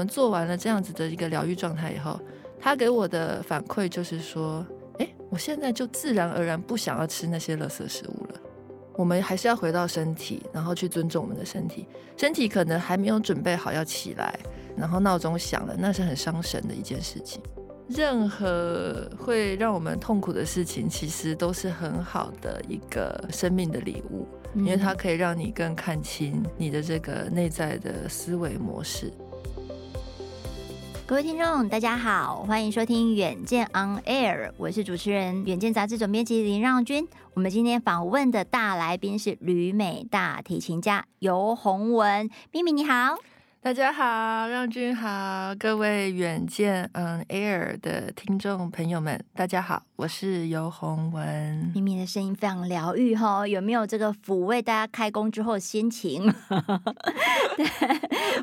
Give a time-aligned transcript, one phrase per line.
[0.00, 2.18] 们做完了这样子的一个疗愈状态以后，
[2.58, 4.66] 他给我的反馈就是说，
[4.98, 8.40] 诶，我现在就自然而然不想要吃那些垃圾食物了。
[8.96, 11.86] 我们还是要回到身体，然后去尊重我们的身体。
[12.16, 14.38] 身体可能还没有准备好要起来，
[14.74, 17.42] 然后闹钟响了，那是很伤神的一件事情。
[17.88, 29.12] 任何会让我们痛苦的事情，其实都是很好的一个生命的礼物，因为它可以让你更看清你的这个内在的思维模式。
[31.10, 37.08] 各位听众，大家好，欢迎收听《远见 On Air》，我是主持人、远见杂志总编辑林让君。
[37.34, 43.16] 我们今天访问的大来宾是旅美大提琴家尤洪文，咪咪你好。
[43.62, 51.70] 大家好，让君好，各位远见嗯 Air 的听众朋友们，大家好，我是游鸿文。
[51.74, 56.24] 咪咪的声音非常疗愈哈，有没有这个抚慰大家开工之后的心情？
[57.58, 57.66] 对，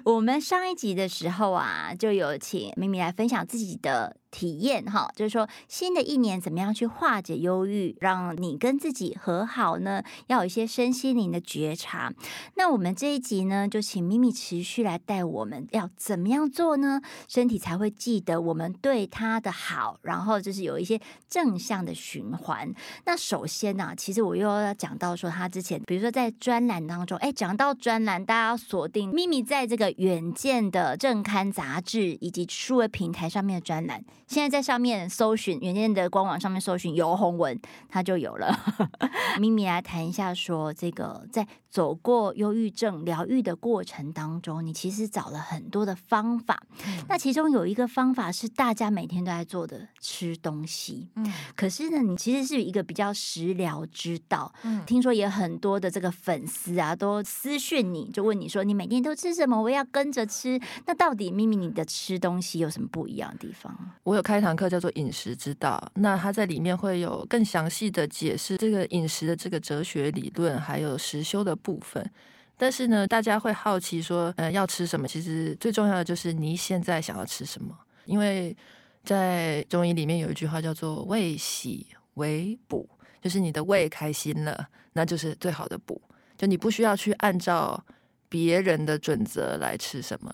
[0.05, 4.15] 我们上一集的时候啊，就有请咪咪来分享自己的。
[4.29, 10.03] 体验哈，就是说新的一年怎么样去化解忧郁，让你跟自己和好呢？
[10.27, 12.13] 要有一些身心灵的觉察。
[12.55, 17.01] 那我们这一集呢，就请咪咪持续来带我们，要怎么样做呢？
[17.27, 22.73] 身体才会记得我们对他的好，然后就是有一些正向的循环。
[23.05, 34.03] 那首先呢、其实我又要讲到说，他之前比如说在专栏当中，哎，讲到专栏，大家锁定咪咪在这个远见的正刊杂志以及数位平台上面的专栏。
[34.27, 38.53] 现在在上面搜寻远见的官网上面搜寻游鸿文，它就有了。
[39.39, 46.61] 咪咪来谈一下，说这个在走过忧郁症疗愈的过程当中，你其实找了很多的方法。
[46.85, 51.09] 嗯、那其中有一个方法是大家每天都在做的，吃东西。
[51.15, 54.51] 嗯，可是呢，你其实是有一个比较食疗之道。
[54.63, 59.61] 嗯，听说也很多的这个粉丝啊，都私讯你就问你说，你每天都吃什么？
[59.61, 60.59] 我要跟着吃。
[60.85, 63.73] 那到底咪咪你的吃东西有什么不一样的地方？
[64.03, 72.11] 我有开一堂课叫做饮食之道，那它在里面会有更详细的解释这个饮食的这个哲学理论，还有实修的部分。
[72.57, 75.07] 但是呢，大家会好奇说，呃，要吃什么？
[75.07, 78.55] 其实最重要的就是你现在想要吃什么，因为
[79.03, 81.85] 在中医里面有一句话叫做“胃喜
[82.15, 82.89] 为补”，
[83.21, 86.01] 就是你的胃开心了，那就是最好的补。
[86.35, 87.83] 就你不需要去按照
[88.27, 90.33] 别人的准则来吃什么。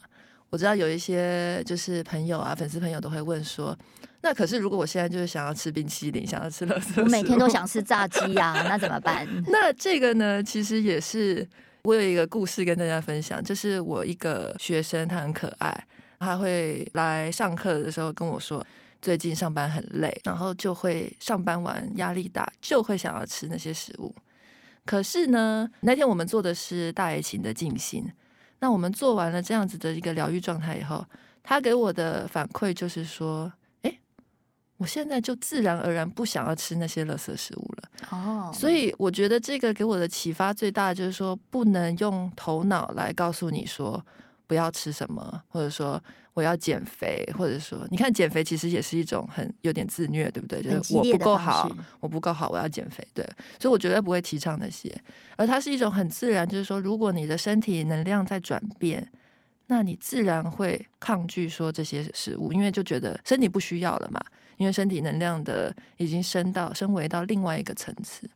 [0.53, 3.75] 我知道有一些就是朋友啊，粉丝朋友都会问说，
[4.21, 9.27] 那可是如果我现在就是想要吃冰淇淋，想要吃乐色，我每天都想吃炸鸡呀，那怎么办？
[9.49, 11.43] 那这个呢，其实也是
[11.85, 15.87] 我有一个故事跟大家分享，就是我一个学生，他很可爱，
[16.19, 18.63] 他会来上课的时候跟我说，
[19.01, 24.13] 最近上班很累，然后就会上班完压力大，就会想要吃那些食物。
[24.85, 28.07] 可是呢，那天我们做的是大爱情的静心。
[28.63, 31.05] 那我们做完了这样子的一个疗愈状态以后，
[31.43, 33.51] 他给我的反馈就是说
[33.83, 33.99] ：“诶，
[34.77, 44.01] 我现在就自然而然不想要吃那些垃圾食物了。”哦，所以我觉得这个给我的启发最大就是说，不能用头脑来告诉你说
[44.47, 46.01] 不要吃什么，或者说。
[46.33, 50.61] 我要减肥，或者说，你看减肥其实也是一种很有点自虐，对不对？
[50.61, 53.23] 就是我不够好，我不够好，我要减肥，对。
[53.59, 54.91] 所以我绝对不会提倡那些，
[55.35, 59.07] 而它是一种很自然，就是说，如果你的身体能量在转变，
[59.67, 64.19] 那你自然会抗拒说这些食物，因为就觉得身体不需要了嘛，
[64.57, 68.29] 因为身体能量的已经升到升维到另外一个层次。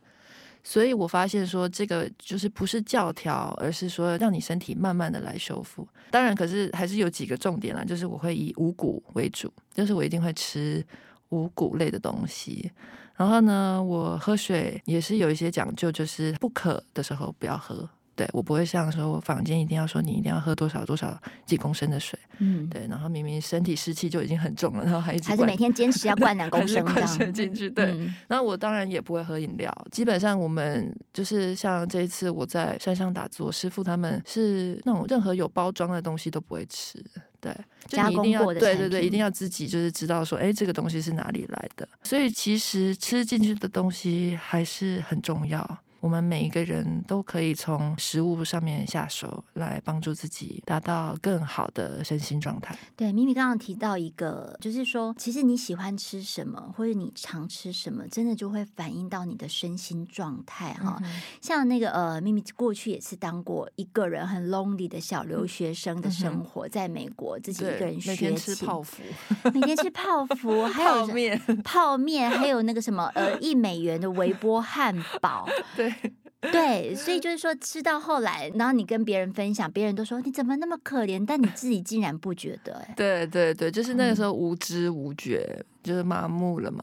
[0.62, 5.86] 所以我发现说，这个就是不是教条，而是说让你身体慢慢的来修复。
[6.10, 10.84] 当然，可是还是有几个重点啦，就是我会以五谷为主，就是我一定会吃
[11.30, 12.70] 五谷类的东西。
[13.16, 17.88] 然后呢，我喝水也是有一些讲究，就是不渴的时候不要喝。
[18.18, 21.16] 对，我不会像说，我房间一定要说你一定要喝多少多少
[21.46, 27.96] 几公升的水，嗯，对，然后明明身体湿气就已经很重了，然后还一直还是每天坚持要灌两 公升灌水进去，对。
[28.26, 37.00] 那、嗯、我当然也不会喝饮料，基本上我们就是像这一次我在山上打坐，师傅他们是那种任何有包装的东西都不会吃，
[37.40, 37.54] 对，
[37.86, 45.78] 就你一定要对对对，一定要自己就是知道说，哎，这个东西是哪里来的，所以其实吃进去的东西还是很重要。
[46.00, 52.76] 我们每一个人都可以从食物上面下手，来帮助自己达到更好的身心状态。
[52.96, 61.00] 对，咪咪刚刚提到一个，就是说，其实你喜欢吃什么，或者你常吃什么，真的就会反映到你的身心状态哈。
[61.02, 69.02] 嗯、像那个呃，咪咪过去也是当过一个人很 lonely 的小留学生的生活，嗯、在美国自己一个人学，每天吃泡芙，
[69.52, 75.87] 每天吃泡芙， 还有泡面，泡面，还有那个什么呃，一美元的微波汉堡， 对。
[76.52, 86.80] 对，所以就是说，吃到后来，然后你跟别人分享，别人都说你怎么那么可怜，但你自己竟然不觉得，哎，对对对，就是那个时候无知无觉，嗯、就是麻木了嘛。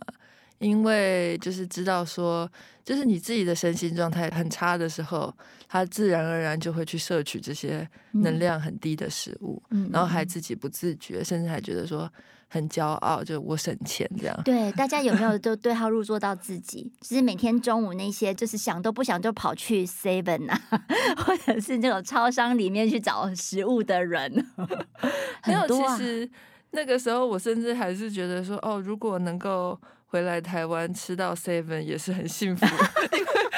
[0.60, 2.50] 因为就是知道说，
[2.84, 5.34] 就是你自己的身心状态很差的时候，
[5.68, 12.12] 他自然而然就会去摄取这些能量很低的食物，嗯、然后还自己不自觉，甚至还觉得说。
[12.56, 14.42] 很骄傲，就我省钱这样。
[14.46, 16.90] 对，大家有没有 都对号入座到自己？
[17.02, 20.62] 就是每天中午那些，就是想都不想就跑去 Seven 啊，
[21.25, 24.48] 或者是那种超商里面去找食物的人，
[25.44, 25.98] 很多啊。
[25.98, 26.30] 其实
[26.72, 32.66] 那个时候，我甚至还是觉得说，哦，如果能够回来台湾吃到 Seven，也是很幸福。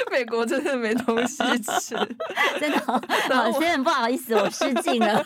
[0.09, 1.43] 美国真的没东西
[1.79, 1.95] 吃，
[2.59, 2.99] 真的，好，
[3.59, 5.23] 真的不好意思，我失敬了。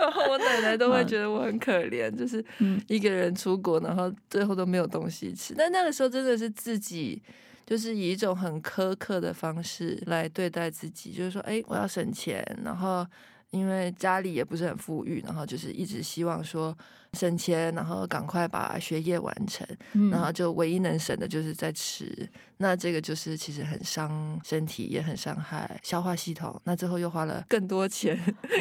[0.00, 2.44] 然后我奶奶都会觉得我很可怜，就是
[2.88, 5.54] 一个人出国，然后最后都没有东西吃。
[5.56, 7.20] 但那个时候真的是自己，
[7.64, 13.06] 就是以一种很苛刻的方式来对待自己，就是说，哎，我要省钱，然后
[13.50, 16.76] 因为家里也不是很富裕，然后就是一直希望说。
[17.12, 22.28] 省钱，然后赶快把学业完成，嗯、然后就唯一能省的就是在吃。
[22.58, 26.60] 那这个就是其实很伤身体，也很伤害消化系统。
[26.64, 28.18] 那最后又花了更多钱、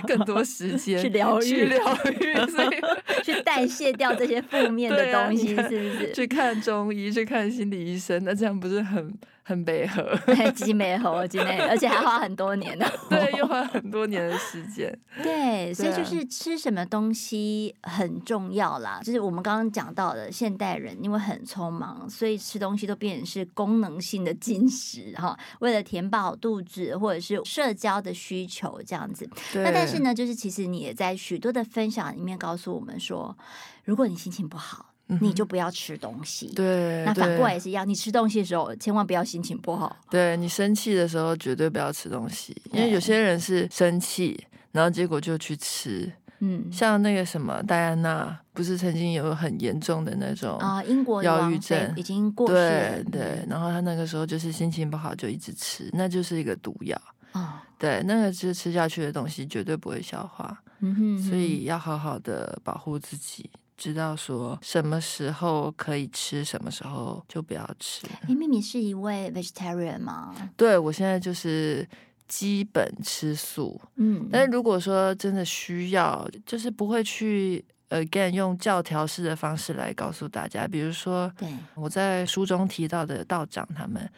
[0.07, 2.69] 更多时 间去疗愈、去疗愈， 所以
[3.25, 6.13] 去代谢掉这些负面的东西，啊、是不是？
[6.13, 9.13] 去看中医，去看心理医生，那这样不是很
[9.47, 10.01] 很美好？
[10.55, 12.85] 极美好，极美，而且还花很多年呢。
[13.07, 14.91] 对，又花很多年的时间。
[15.21, 18.79] 对，所以就是吃什么东西很重要。
[18.79, 29.29] 啦，就是我们刚刚讲到的，现代人因为很匆忙，所以吃东西都变成是功能性的进食哈，为了填饱肚子或者是社交的需求这样子。
[29.53, 33.37] 那但是呢，就是其实你也在许多的分享里面告诉我们说，
[33.83, 36.47] 如果你心情不好，你就不要吃东西。
[36.55, 39.95] 对，那反过来也是一样，你吃东西的时候千万不要心情不好。
[40.09, 46.11] 对，你生气的时候绝对不要吃东西，因为有些人是生气，然后结果就去吃。
[46.39, 53.03] 嗯，像那个什么戴安娜，不是曾经有很严重的那种啊，英国忧郁症已经过世了。
[53.03, 57.53] 对对，然后他那个时候就是心情不好就一直吃，那就是一个毒药哦。
[57.79, 60.61] 对，那个是吃下去的东西绝对不会消化。
[60.81, 68.07] 嗯哼，所以要好好的保护自己，知道说什么时候可以吃，什么时候就不要吃。
[68.27, 70.35] 你咪咪是一位 vegetarian 吗？
[70.55, 71.87] 对，我现在就是。
[72.27, 80.67] 基本吃素，嗯，但是如果说真的需要，就是不会去 again 用教条式的方式来告诉大家。
[80.67, 84.09] 比如说，对我在书中提到的道长，他们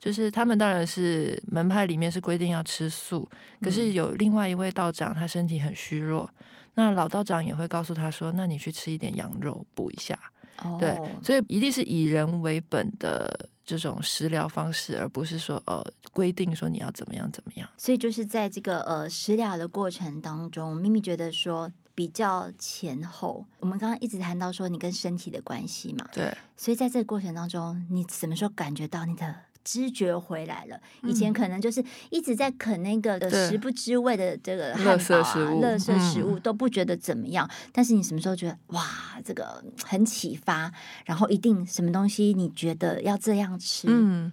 [0.00, 3.30] 就是他们当然是门派里面是规定要吃素，
[3.60, 6.28] 可是有另外一位道长，他身体很虚弱，
[6.74, 10.18] 那老道长也会告诉他说：“那你去吃一点羊肉补一下。”
[10.78, 17.68] 对，所以一定是以人为本的这种食疗方式，而不是说呃规定说你要怎么样怎么样。
[17.76, 26.32] 所以就是在这个呃食疗的过程当中，咪咪觉得说比较前后，我们刚刚一直谈到说你跟身体的关系嘛，对。
[26.56, 29.34] 所以在这个过程当中，你什么时候感觉到你的？
[29.64, 37.46] 知觉回来了，以前可能就是一直在啃那个的食不知味的这个汉堡啊、垃圾食物，垃圾食物都不觉得怎么样。
[37.46, 38.84] 嗯、但是你什么时候觉得哇，
[39.24, 40.72] 这个很启发，
[41.04, 43.86] 然后一定什么东西你觉得要这样吃？
[43.88, 44.32] 嗯，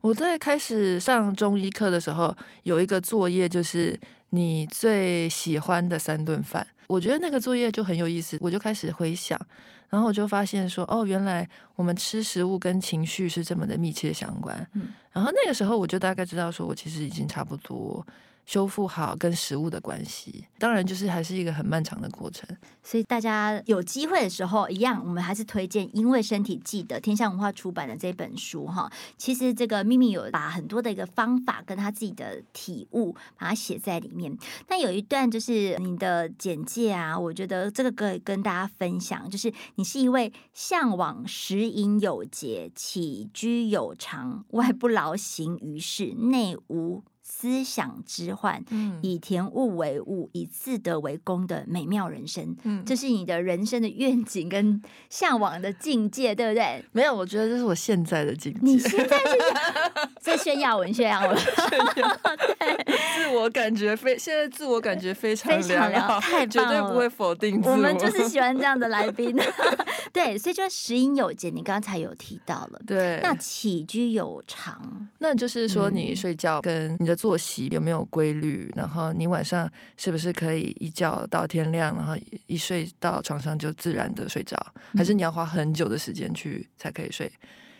[0.00, 3.98] 我在开始上中医课的时候，有一个作业就是
[4.30, 6.66] 你最喜欢的三顿饭。
[6.86, 9.40] 我觉得那个作业就很有意思，我就开始回想。
[9.88, 14.68] 然后我就发现说，哦，原来我们吃食物跟情绪是这么的密切相关。
[14.72, 18.04] 嗯，然后那个时候我就大概知道，说我其实已经差不多。
[18.46, 22.48] 修复好跟食物的关系，当然就是还是一个很漫长的过程。
[22.82, 28.90] 所以大家有机会的时候，一样我们还是推荐《因为身体记得》天下文化出版的这本书哈。
[29.18, 34.38] 其实这个秘密有把很多的一个方法跟他自己的体悟，把它写在里面。
[34.68, 47.02] 那有一段就是你的简介啊，我觉得这个可以跟大家分享，就是你是一位向往食饮有节、起居有常、外不劳形于事、内无。
[47.28, 52.56] 思想之患，嗯，以田物为物，以自得为功的美妙人生。
[52.62, 54.80] 嗯，这是你的人生的愿景跟
[55.10, 56.84] 向往的境界，对不对？
[56.92, 58.60] 没有，我觉得这是我现在的境界。
[58.62, 62.84] 你现在是这 炫耀文，炫耀文，对，
[63.16, 67.72] 自我感觉非现在自我感觉非常非常良好，太棒了，绝对不会否定我。
[67.72, 69.36] 我们就是喜欢这样的来宾。
[70.12, 72.80] 对，所以就食饮有节，你刚才有提到了。
[72.86, 82.14] 对，那起居有常，那就是说你睡觉跟你的作息有没有规律，然后你晚上是不是可以一觉到天亮，然后
[82.46, 84.56] 一睡到床上就自然的睡着，
[84.94, 87.32] 还是你要花很久的时间去才可以睡？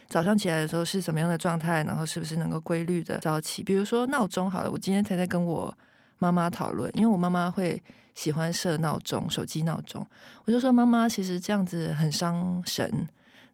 [0.09, 3.63] 早上起来的时候是什么样的状态，然后是不是能够规律的早起？
[3.63, 5.73] 比如说闹钟好了，我今天才在跟我
[6.19, 7.83] 妈妈讨论，因为我妈妈会。
[8.17, 10.03] 喜欢设闹钟，手机闹钟，
[10.47, 13.07] 我就说妈妈，其实这样子很伤神，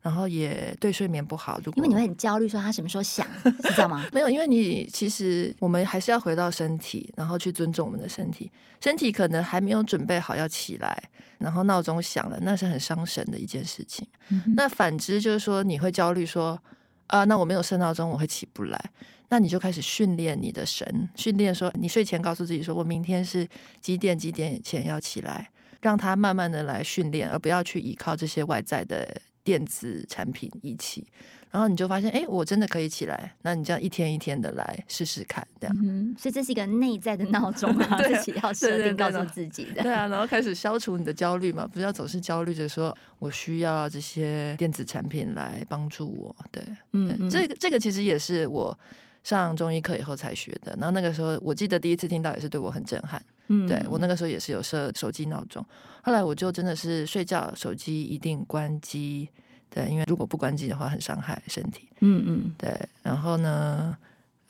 [0.02, 1.60] 然后也对睡眠不好。
[1.64, 4.04] 如果因为你会很焦虑，说他什么时候响， 是这样吗？
[4.12, 8.50] 没有，因为你其实我们还是要回到身体，然后去尊重我们的身体。
[8.80, 11.02] 身体可能还没有准备好要起来，
[11.38, 14.06] 然后闹钟响了，那是很伤神的一件事情。
[14.30, 16.60] 嗯、那反之就是说，你会焦虑说
[17.06, 18.90] 啊，那我没有设闹钟，我会起不来。
[19.28, 23.48] 那你就开始训练你的神，训练说你睡前告诉自己说，我明天是
[23.80, 25.48] 几点几点前要起来，
[25.80, 29.08] 让他慢慢的来训练，而不要去依靠这些外在的
[29.44, 31.06] 电子产品一起。
[31.50, 33.34] 然后你就发现，哎，我真的可以起来。
[33.42, 35.76] 那你这样一天一天的来试试看，这样。
[35.82, 39.82] 嗯，所以这是一个内在的闹钟啊， 自己要设定告诉自己的。
[39.82, 46.34] 对啊，然后开始消除你的焦虑嘛，不要总是焦虑着说我需要这些电子产品来帮助我。
[46.50, 48.78] 对，嗯，嗯，这个这个其实也是我。
[49.24, 53.24] 上中医课以后才学的，然后那个时候我记得第一次听到也是对我很震撼。
[53.52, 55.62] 嗯，对，我那个时候也是有设手机闹钟，
[56.02, 59.28] 后来我就真的是睡觉手机一定关机，
[59.68, 61.88] 对，因为如果不关机的话很伤害身体。
[62.00, 63.96] 嗯嗯，对，然后呢？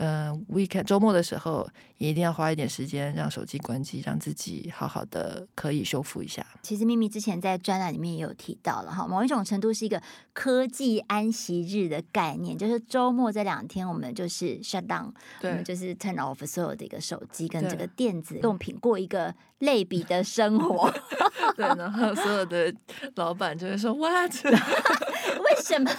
[0.02, 1.68] 嗯、uh，weekend 周末的时候
[1.98, 6.44] 也一定要花一点时间让手机关机，让自己好好的可以修复一下。
[6.60, 20.92] 其实秘密之前在专栏里面也有提到了哈，某一种程度是一个科技安息日的概念，就是周末这两天我们就是 shut down，对我们就是 turn off 所有的一个手机跟这个电子用品，过一个类比的生活。
[21.54, 22.74] 对，然后所有的
[23.14, 24.32] 老板就会说 what？
[25.52, 25.90] 为什么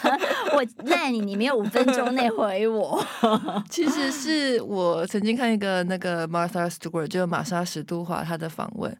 [0.53, 3.03] 我赖你，你没有五分钟内回我？
[3.69, 8.95] 其实是我曾经看一个那个 Martha Stewart，就玛莎史都华她的访问，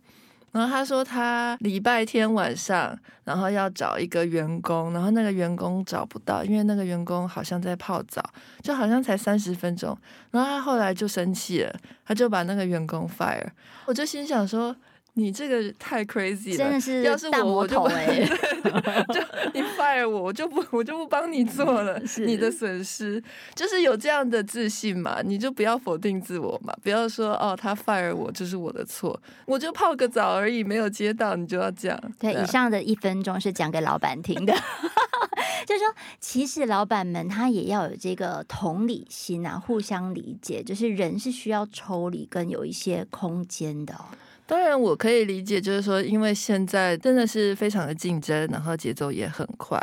[0.52, 8.24] 然后他说他礼拜天晚上，然后要找一个员工，然后那个员工找不到，因为那个员工好像在泡澡，
[8.62, 9.98] 就好像才三十分钟，
[10.32, 13.48] 然后他后来就生气了，他就把那个员工 fire，
[13.86, 14.76] 我就心想说。
[15.16, 16.72] 你这个太 crazy 了，真
[17.04, 18.26] 的是大魔头欸，
[19.14, 19.22] 就
[19.54, 32.00] 你 fire 我，我就不我就不帮你做了， 你的损失就是有这样的自信嘛，你就不要否定自我嘛，不要说哦他 fire 我就是我的错，我就泡个澡而已，没有接到你就要这样。
[32.18, 34.52] 对，以上的一分钟是讲给老板听的，
[35.68, 44.06] 就是说其实老板们他也要有这个同理心啊，互相理解，就是人是需要抽离跟有一些空间的哦。
[44.54, 49.82] 当然，我可以理解，就是说，因为现在真的是非常的竞争，然后节奏也很快。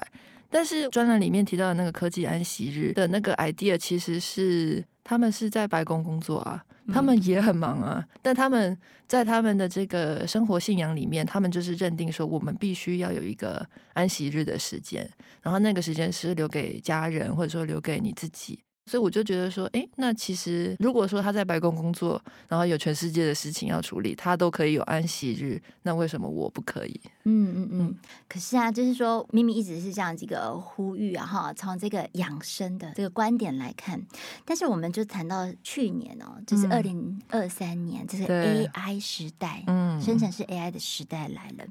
[0.49, 8.07] 但是专栏里面提到的那个科技安息日的那个 idea，其实是他们是在白宫工作啊，他们也很忙啊。
[8.23, 15.11] 但他们在他们的这个生活信仰里面，他们就是认定说，我们必须要有一个安息日的时间，
[15.43, 18.61] 然后那个时间是留给家人，或者说留给你自己。
[18.87, 27.01] 所以我就觉得说，哎，那其实如果说他在白宫工作，然后有全世界的事情要处理，他都可以有安息日，那为什么我不可以？
[27.25, 27.97] 嗯嗯嗯。
[28.29, 34.01] 可是啊，就是说，咪咪一直是这样几个呼吁啊，哈，从这个养生的这个观点来看，
[34.45, 38.27] 但是我们就谈到去年哦，就是二零二三年，这、嗯、是
[38.73, 41.65] AI 时代，嗯，生成式 AI 的时代来了。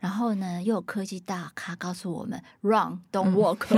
[0.00, 3.66] 然后呢，又有科技大咖告诉我们，Run don't walk，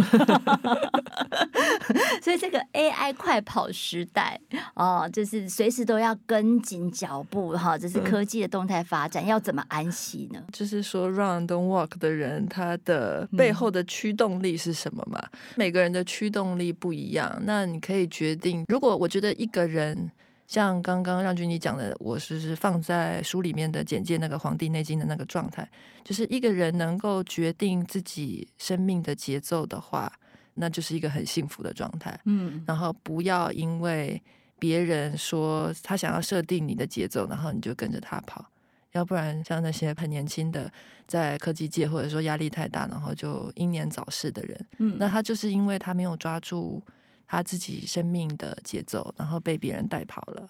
[1.88, 3.14] 嗯、 所以这个 AI。
[3.16, 4.38] 快跑时代
[4.74, 10.42] 哦，就是随时都要跟紧脚步哈，这是科技的动态发展，嗯、要怎么安息呢？
[10.52, 15.18] 就是说，run don't walk 的人，他的背后的驱动力是什么嘛？
[15.32, 18.64] 嗯、每个人的驱动力不一样，那你可以决定。
[18.68, 20.10] 如果我觉得一个人
[20.46, 25.66] 像刚刚让君你讲的，我是是放在书里面的简介那个《黄帝内经》的那个状态，
[26.02, 30.12] 就是一个人能够决定自己生命的节奏的话。
[30.54, 34.22] 那就是一个很幸福的状态，嗯，然后不要因为
[34.58, 38.44] 别人说他想要设定你的节奏，然后你就跟着他跑，
[38.92, 40.72] 要不然像那些很年轻的
[41.06, 46.82] 在科技界或者说压力太大，然后就英年早逝的人，嗯，那他就是因为他没有抓住
[47.26, 50.48] 他自己生命的节奏，然后被别人带跑了。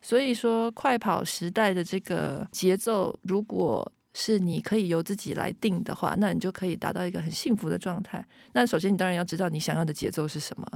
[0.00, 8.24] 所以说，快跑时代的这个节奏，如果是你可以由自己来定的话，那你就可以达到一个很幸福的状态。
[8.52, 10.66] 那首先，你当然要知道你想要的节奏是什么。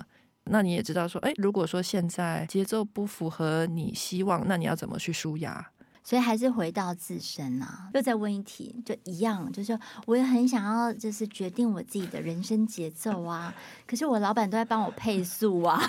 [0.44, 5.70] 那你也知道说，哎，如果说现在节奏不符合你希望，那你要怎么去舒压？
[6.04, 13.54] 所以还是回到自身啊，又再问一题，就一样，就是我也很想要，就是决定我自己的人生节奏啊。
[13.86, 15.80] 可是我老板都在帮我配速啊，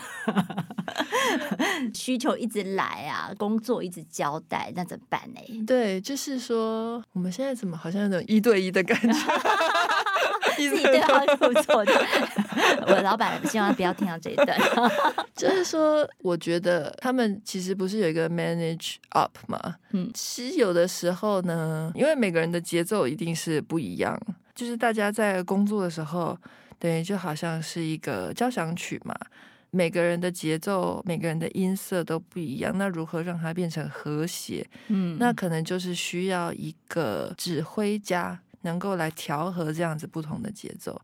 [1.94, 5.66] 需求一直来啊，工作一直交代，那怎么办呢？
[5.66, 9.10] 对，就是说我们现在怎么好像有种一对一的感觉。
[10.56, 11.94] 自己对号入座的，
[12.88, 14.58] 我老板希望不要听到这一段。
[15.36, 19.76] 就是说，我觉得他们其实不是有一个 manage up 吗？
[19.92, 24.20] 嗯，其实有的时候呢，因为每个人的节奏一定是不一样。
[24.56, 26.38] 就是大家在工作的时候，
[26.78, 29.16] 等于就好像是一个交响曲嘛，
[29.72, 32.72] 每个人的节奏、每个人的音色都不一样。
[32.78, 34.66] 那如何让它变成和谐？
[34.90, 38.40] 嗯，那可能就是需要一个指挥家。
[38.64, 41.00] 能够来调和这样子不同的节奏。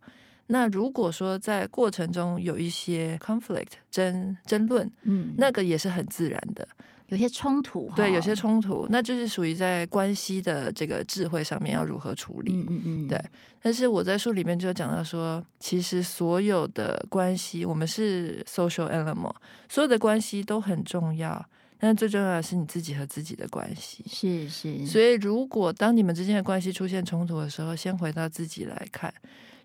[0.48, 6.68] 那如果说在过程中有一些 conflict 争争论，嗯，那个也是很自然的。
[7.10, 12.54] 有些冲突，对，有些冲突，那就是属于在关系的这个智慧上面要如何处理。
[12.54, 13.20] 嗯嗯嗯，对。
[13.62, 19.34] 但是我在书里面就讲到说，其实所有的关系，我们是 social animal，
[19.68, 21.44] 所有的关系都很重要。
[21.80, 24.86] 但最重要的是你自己和自己的关系，是是。
[24.86, 29.14] 所以，如果当你们之间的关系出现冲突的时候，先回到自己来看，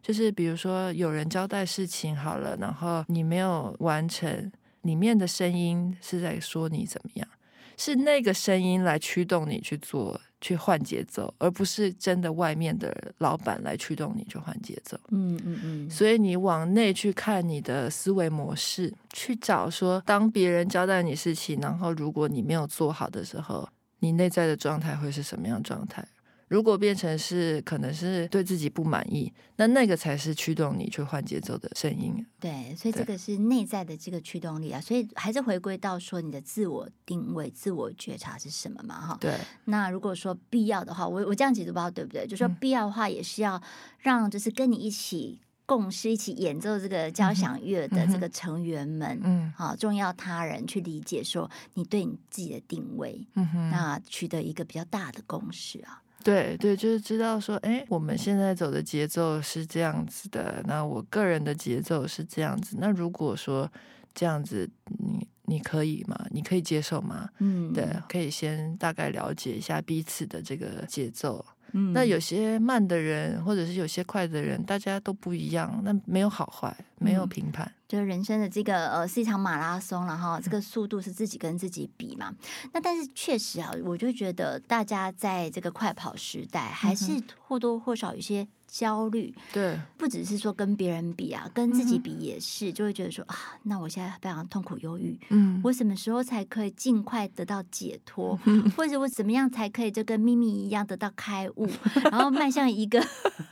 [0.01, 4.53] 就是比如说有人交代事情好了，然后你没有完成，
[4.83, 7.29] 里面的声音是在说你怎么样，
[7.77, 10.21] 是那个声音来驱动你去做。
[10.45, 14.95] 去换节奏，而不是真的外面的老板来驱动你去换节奏。
[15.09, 15.91] 嗯嗯嗯。
[15.91, 23.67] 所以你往内去看你的思维模式，去找说，当别人交代你事情，然后如果你没有做好的时候，
[24.01, 26.07] 你内在的状态会是什么样状态？
[26.55, 32.25] 如果变成是可能是对自己不满意，那那个才是驱动你去换节奏的声音。
[32.39, 34.81] 对，所以这个是内在的这个驱动力啊。
[34.81, 39.01] 所以还是回归到说你的自我定位、自我觉察是什么嘛？
[39.01, 39.19] 哈。
[39.21, 39.35] 对。
[39.65, 42.25] 那如果说必要的话，我我这样解读不知道对不对？
[42.25, 43.61] 就说必要的话，也是要
[43.99, 56.01] 让就是跟你一起共事、一起演奏这个交响乐的这个成员们，嗯，好，重要他人去理解说你对你自己的定位，嗯哼，那取得一个比较大的共识啊。
[56.25, 62.77] 对对，就是知道说，哎，我们现在走的节奏是这样子的，那我个人的节奏是这样子。
[62.81, 63.71] 那如果说
[64.15, 66.27] 这样子，你你可以吗？
[66.31, 67.29] 你可以接受吗？
[67.39, 71.45] 嗯，对，可以先大概了解一下彼此的这个节奏。
[71.77, 77.67] 嗯，那有些慢的人，或者是有些快的人，大家都不一样，那没有好坏，没有评判。
[77.67, 82.35] 嗯就人生的这个呃是一场马拉松，然后这个速度是自己跟自己比嘛。
[82.73, 89.33] 那但是确实啊，我就觉得大家在这个快跑时代，还是或多或少有些焦虑。
[89.53, 95.17] 对，不只是说跟别人比啊，跟自己比也是，就会觉得说啊，那我现在非常痛苦忧郁。
[95.29, 98.37] 嗯，我什么时候才可以尽快得到解脱？
[98.77, 101.69] 或者我怎么样才可以就跟咪咪一样得到开悟，
[102.11, 103.01] 然后迈向一个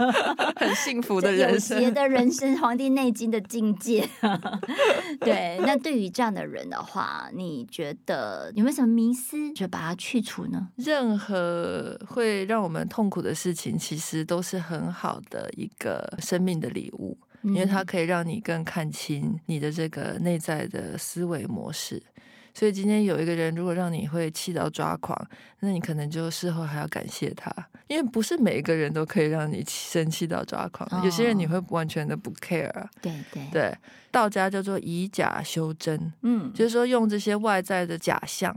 [0.59, 4.09] 很幸福的人生、有节的人生，《黄帝内经》的境界。
[5.21, 10.69] 对，那对于这样的人的话，你觉得有没有什么迷思，就把它去除呢？
[10.75, 22.03] 任何会让我们痛苦的事情，其实都是很好的一个生命的礼物，因为它可以让你更看清你的这个内在的思维模式。
[22.55, 25.19] 所以今天有一个人，如果让你会气到抓狂，
[25.61, 27.51] 那你可能就事后还要感谢他，
[27.87, 32.71] 因为不是每一个人都可以让你生气到抓狂，哦、有些人你会完全的不 care。
[33.01, 33.49] 对对。
[33.51, 33.75] 对，
[34.11, 38.55] 道家叫做以假修真，嗯，就是说用这些外在的假象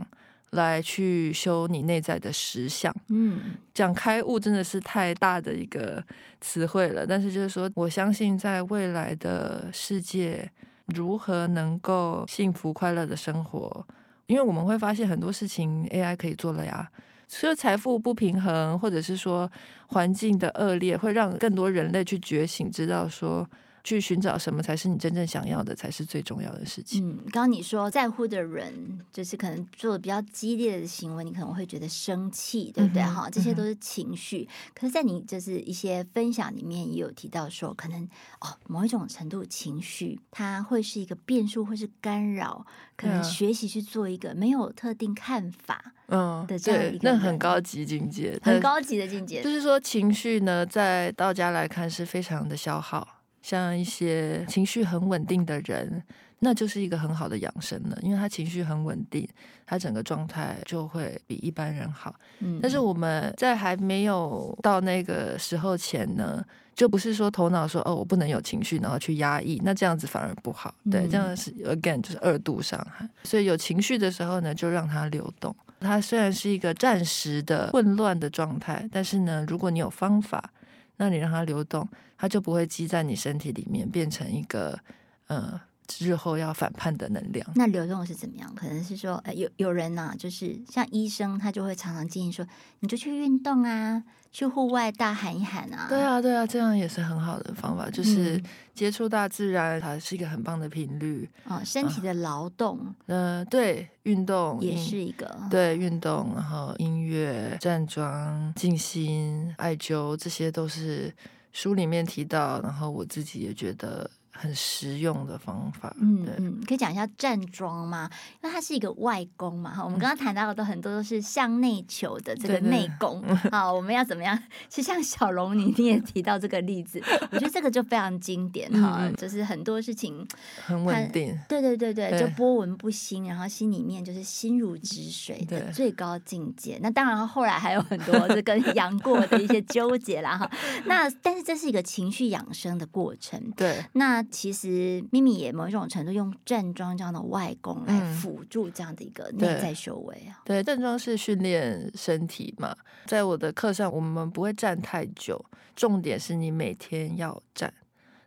[0.56, 2.92] 来去修你内在的实相。
[3.10, 3.40] 嗯，
[3.74, 6.04] 讲开悟真的是太大的一个
[6.42, 10.50] 词汇了，但是就是说，我相信在未来的世界。
[10.94, 13.84] 如何能够幸福快乐的生活？
[14.28, 16.88] 因为我们会发现很多事情 AI 可以做了呀。
[17.28, 19.52] 所以财富不平衡，或者是说
[19.88, 23.50] 环境的恶劣，会让更多人类去觉醒，知道说。
[23.86, 27.08] 去寻找什么才是你真正想要的，才是最重要的事情。
[27.08, 33.04] 嗯，刚刚你说在乎的人，就是可能做的比较激烈的行为，你可能会觉得生气，对不对？
[33.04, 34.50] 哈、嗯，这些都是情绪。
[34.50, 38.04] 嗯、可是，在你就是一些分享里面也有提到说，可能
[38.42, 42.66] 哦，某一种程度情绪，它会是一个变数，或是干扰，
[42.98, 49.44] 可能学习去做一个没有特定看法，嗯的这样一个、嗯，那很高级境界，很高级的境界。
[49.44, 53.15] 就是说，情绪呢，在道家来看是非常的消耗。
[53.46, 56.02] 像一些情绪很稳定的人，
[56.40, 59.30] 那就是一个很好的养生了，因为他情绪很稳定，
[59.68, 62.16] 他整个状态就会比一般人好。
[62.40, 70.74] 嗯，但是我们在还没有到那个时候前呢，就不是说头脑说哦，我不能有情绪，然后去压抑，那这样子反而不好。
[70.90, 73.08] 对，这样是 again 就是二度伤害。
[73.24, 75.56] 所以有情绪的时候呢，就让它流动。
[75.82, 80.52] 它虽然是一个暂时的混乱的状态，但是呢，如果你有方法，
[80.98, 84.80] 那你让它流动，它就不会积在你身体里面，变成一个
[85.28, 85.62] 呃。
[86.00, 88.54] 日后要反叛的能量，那流动是怎么样？
[88.56, 92.46] 可能是说，呃、有有人呐、啊，就是像医生，他就会常常建议说，
[92.80, 95.86] 你就去运动啊，去户外大喊一喊啊。
[95.88, 98.42] 对啊，对啊，这样也是很好的方法，就是
[98.74, 101.30] 接触大自然，它是一个很棒的频率。
[101.46, 111.14] 哦，身体的劳动，嗯、呃，对，运动也是一个对运动，然后音乐、站桩、静心、艾灸，这些都是
[111.54, 114.10] 书里面提到，然后我自己也觉得。
[114.38, 118.10] 很实用的方法，嗯嗯，可以讲一下站桩吗？
[118.44, 124.38] 因为它是一个外功嘛，哈，我们刚刚谈到的都很多都是向内求的这个内功， 好，我们要怎么样？
[124.68, 130.28] 其实像小龙你 你也提到这个例子，我觉得这个就非常经典哈，嗯、就是很多事情
[130.66, 136.78] 很稳定，对对对对，就波纹不兴，然后心里面就是心如止水的最高境界。
[136.82, 140.52] 那当然后来还有很多是跟杨过的一些纠结啦哈。
[140.86, 144.25] 那但是这是一个情绪养生的过程，对，那。
[144.32, 150.42] 其实咪咪也某一种程度用站桩这样的外功来辅助这样的一个内在修为啊。
[150.46, 155.44] 对，站桩是训练身体嘛，在我的课上我们不会站太久，
[155.76, 157.74] 重点是你每天要站。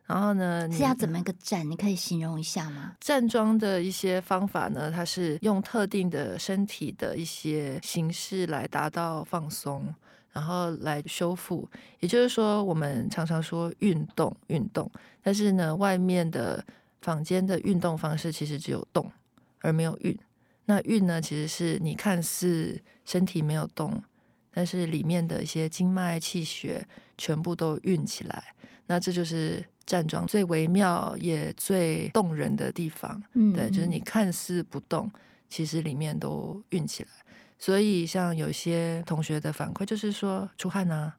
[0.06, 1.70] 然后呢，是要怎么一个站？
[1.70, 2.94] 你可以形容一下吗？
[2.98, 9.94] 站桩的一些方法呢，它是用特定的身体的一些形式来达到放松。
[10.38, 14.88] 然后来修复，也就是说，我们常常说运动运动，
[15.20, 16.64] 但是呢，外面的
[17.01, 19.11] 房间的运动方式其实只有动
[19.59, 20.16] 而没有运。
[20.66, 24.01] 那运呢，其实是你看似身体没有动，
[24.53, 28.55] 但是里面的一些经脉气血全部都运起来。
[28.87, 33.20] 那这就是站桩最微妙也最动人的地方。
[33.33, 35.11] 嗯，对，就是你看似不动，
[35.48, 37.09] 其实里面都运起来。
[37.59, 41.12] 所以，像有些同学的反馈就是说出汗呢，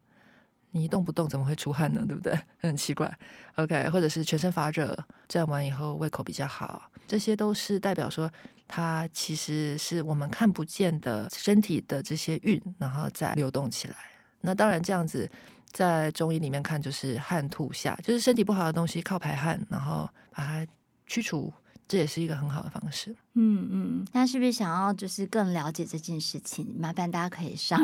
[0.71, 2.03] 你一动不动怎么会出汗呢？
[2.07, 2.39] 对不对？
[2.61, 3.13] 很奇怪。
[3.55, 4.97] OK，或者是全身发热，
[5.27, 8.31] 站完以后胃口比较好，这些都是代表说
[8.67, 13.95] 它其实是我们看不见的身体的这些运，然后再流动起来。
[14.39, 15.29] 那当然，这样子
[15.71, 20.65] 在中医里面看就是汗吐下，就是身体不好的东西靠排汗，然后把它
[21.05, 21.53] 驱除。
[21.89, 23.15] 这也是一个很好的方式。
[23.33, 26.67] 嗯嗯，那是不是想要就是更了解这件事情？
[26.79, 27.81] 麻烦大家可以上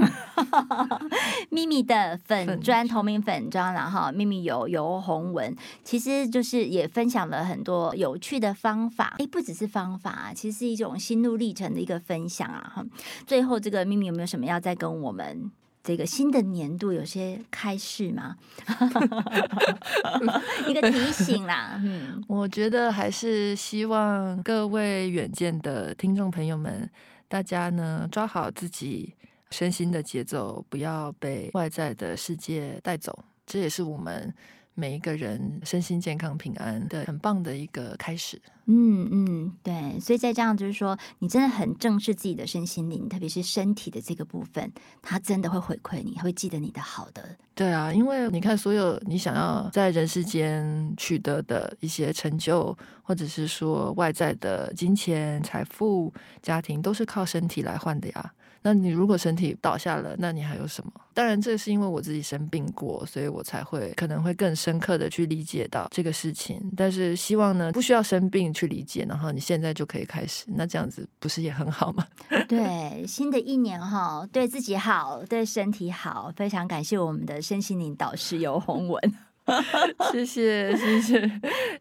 [1.50, 9.16] 秘密的粉砖同名粉砖，然后秘密有游鸿文，其实就是也分享了很多有趣的方法。
[9.18, 12.72] 哎，不只是方法啊，其实是一种心路历程的一个分享啊。
[12.76, 12.86] 哈，
[13.26, 15.52] 最后这个秘密有没有什么要再跟我们？
[15.86, 18.36] 这个新的年度有些开示吗？
[20.68, 21.80] 一个提醒啦。
[21.84, 26.90] 嗯， 我觉得还是希望各位远见的听众朋友们，
[27.28, 29.14] 大家呢抓好自己
[29.52, 33.24] 身心的节奏，不要被外在的世界带走。
[33.46, 34.34] 这也是我们。
[34.76, 38.40] 每一个人身心健康平安的很棒的一个开始。
[38.68, 47.38] 嗯嗯，对，所以在这样就是说，你真的很正视自己的身心灵，特别是身体的这个部分，它真的会回馈你，会记得你的好的。
[47.54, 56.12] 对啊，因为你看，所有你想要在人世间取得的一些成就，或者是说外在的金钱、财富、
[56.42, 58.34] 家庭，都是靠身体来换的呀。
[58.66, 60.92] 那你如果身体倒下了，那你还有什么？
[61.14, 66.60] 当然，这是因为我自己生病过，所以我才会可能会更深刻的去理解到这个事情。
[66.76, 72.04] 但是希望呢，不需要生病去理解，然后你现在就可以开始，那这样子不是也很好吗？
[72.50, 79.00] 对，新的一年哈，对自己好，对身体好，非常感谢我们的身心灵导师游鸿文。
[80.12, 81.32] 谢谢谢谢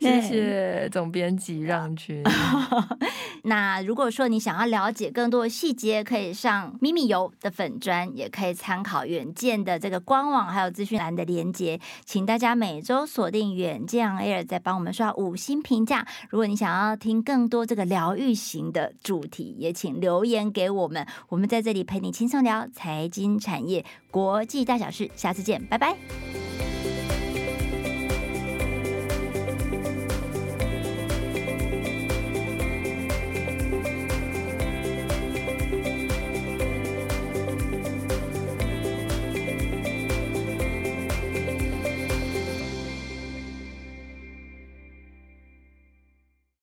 [0.00, 2.22] 谢谢总编辑让君。
[3.44, 11.80] 那如果说你想要了解更多的细节，可以上咪咪游的粉砖，也可以参考远见的这个官网，还有资讯栏的连接。
[12.04, 16.06] 请大家每周锁定远见 Air，再帮我们刷五星评价。
[16.30, 21.06] 如果你想要听更多这个疗愈型的主题，也请留言给我们。
[21.28, 25.94] 我们在这里陪你轻松聊财经产业国际大小事，下次见，拜拜。